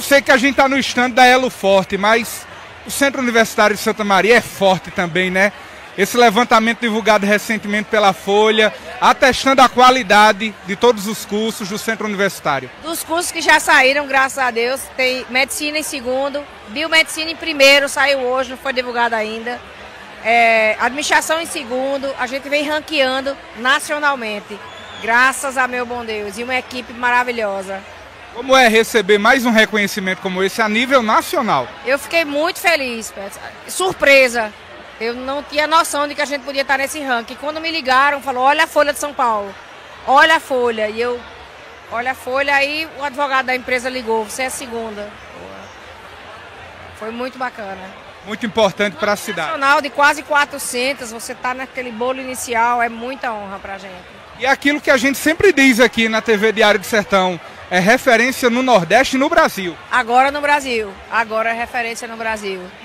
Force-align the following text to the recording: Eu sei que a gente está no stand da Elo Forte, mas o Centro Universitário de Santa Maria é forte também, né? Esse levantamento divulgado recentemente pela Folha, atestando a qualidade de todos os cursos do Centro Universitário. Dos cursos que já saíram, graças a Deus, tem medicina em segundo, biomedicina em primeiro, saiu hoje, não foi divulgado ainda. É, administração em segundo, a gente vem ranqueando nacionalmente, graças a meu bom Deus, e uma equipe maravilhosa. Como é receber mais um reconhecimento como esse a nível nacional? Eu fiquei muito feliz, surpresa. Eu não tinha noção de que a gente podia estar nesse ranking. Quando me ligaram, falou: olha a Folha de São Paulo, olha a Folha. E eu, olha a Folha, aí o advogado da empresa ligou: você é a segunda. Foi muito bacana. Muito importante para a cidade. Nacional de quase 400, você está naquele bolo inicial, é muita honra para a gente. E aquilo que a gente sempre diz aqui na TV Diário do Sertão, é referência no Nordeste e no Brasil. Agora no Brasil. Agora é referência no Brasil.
Eu 0.00 0.04
sei 0.04 0.22
que 0.22 0.32
a 0.32 0.38
gente 0.38 0.52
está 0.52 0.66
no 0.66 0.78
stand 0.78 1.10
da 1.10 1.26
Elo 1.26 1.50
Forte, 1.50 1.98
mas 1.98 2.46
o 2.86 2.90
Centro 2.90 3.20
Universitário 3.20 3.76
de 3.76 3.82
Santa 3.82 4.02
Maria 4.02 4.38
é 4.38 4.40
forte 4.40 4.90
também, 4.90 5.30
né? 5.30 5.52
Esse 5.96 6.16
levantamento 6.16 6.80
divulgado 6.80 7.26
recentemente 7.26 7.90
pela 7.90 8.14
Folha, 8.14 8.72
atestando 8.98 9.60
a 9.60 9.68
qualidade 9.68 10.54
de 10.64 10.74
todos 10.74 11.06
os 11.06 11.26
cursos 11.26 11.68
do 11.68 11.76
Centro 11.76 12.06
Universitário. 12.06 12.70
Dos 12.82 13.04
cursos 13.04 13.30
que 13.30 13.42
já 13.42 13.60
saíram, 13.60 14.06
graças 14.06 14.38
a 14.38 14.50
Deus, 14.50 14.80
tem 14.96 15.26
medicina 15.28 15.76
em 15.76 15.82
segundo, 15.82 16.42
biomedicina 16.68 17.30
em 17.30 17.36
primeiro, 17.36 17.86
saiu 17.86 18.20
hoje, 18.20 18.48
não 18.48 18.56
foi 18.56 18.72
divulgado 18.72 19.14
ainda. 19.14 19.60
É, 20.24 20.78
administração 20.80 21.42
em 21.42 21.46
segundo, 21.46 22.10
a 22.18 22.26
gente 22.26 22.48
vem 22.48 22.66
ranqueando 22.66 23.36
nacionalmente, 23.58 24.58
graças 25.02 25.58
a 25.58 25.68
meu 25.68 25.84
bom 25.84 26.06
Deus, 26.06 26.38
e 26.38 26.42
uma 26.42 26.56
equipe 26.56 26.94
maravilhosa. 26.94 27.82
Como 28.34 28.56
é 28.56 28.68
receber 28.68 29.18
mais 29.18 29.44
um 29.44 29.50
reconhecimento 29.50 30.22
como 30.22 30.42
esse 30.42 30.62
a 30.62 30.68
nível 30.68 31.02
nacional? 31.02 31.66
Eu 31.84 31.98
fiquei 31.98 32.24
muito 32.24 32.60
feliz, 32.60 33.12
surpresa. 33.68 34.52
Eu 35.00 35.14
não 35.14 35.42
tinha 35.42 35.66
noção 35.66 36.06
de 36.06 36.14
que 36.14 36.22
a 36.22 36.26
gente 36.26 36.44
podia 36.44 36.62
estar 36.62 36.78
nesse 36.78 37.00
ranking. 37.00 37.34
Quando 37.34 37.60
me 37.60 37.70
ligaram, 37.70 38.20
falou: 38.20 38.44
olha 38.44 38.64
a 38.64 38.66
Folha 38.66 38.92
de 38.92 38.98
São 38.98 39.12
Paulo, 39.12 39.52
olha 40.06 40.36
a 40.36 40.40
Folha. 40.40 40.88
E 40.88 41.00
eu, 41.00 41.20
olha 41.90 42.12
a 42.12 42.14
Folha, 42.14 42.54
aí 42.54 42.88
o 42.98 43.04
advogado 43.04 43.46
da 43.46 43.56
empresa 43.56 43.88
ligou: 43.88 44.24
você 44.24 44.42
é 44.42 44.46
a 44.46 44.50
segunda. 44.50 45.10
Foi 46.98 47.10
muito 47.10 47.38
bacana. 47.38 48.09
Muito 48.26 48.44
importante 48.44 48.96
para 48.96 49.12
a 49.12 49.16
cidade. 49.16 49.48
Nacional 49.48 49.80
de 49.80 49.90
quase 49.90 50.22
400, 50.22 51.10
você 51.10 51.32
está 51.32 51.54
naquele 51.54 51.90
bolo 51.90 52.20
inicial, 52.20 52.82
é 52.82 52.88
muita 52.88 53.32
honra 53.32 53.58
para 53.58 53.74
a 53.74 53.78
gente. 53.78 54.04
E 54.38 54.46
aquilo 54.46 54.80
que 54.80 54.90
a 54.90 54.96
gente 54.96 55.18
sempre 55.18 55.52
diz 55.52 55.80
aqui 55.80 56.08
na 56.08 56.20
TV 56.20 56.52
Diário 56.52 56.80
do 56.80 56.86
Sertão, 56.86 57.38
é 57.70 57.78
referência 57.78 58.50
no 58.50 58.62
Nordeste 58.62 59.16
e 59.16 59.18
no 59.18 59.28
Brasil. 59.28 59.76
Agora 59.90 60.30
no 60.30 60.40
Brasil. 60.40 60.92
Agora 61.10 61.50
é 61.50 61.52
referência 61.52 62.08
no 62.08 62.16
Brasil. 62.16 62.60